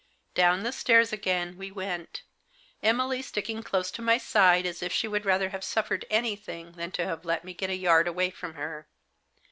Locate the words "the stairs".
0.63-1.13